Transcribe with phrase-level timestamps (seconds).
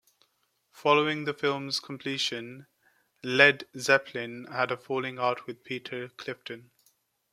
[0.71, 2.65] Following the film's completion,
[3.23, 6.71] Led Zeppelin had a falling out with Peter Clifton.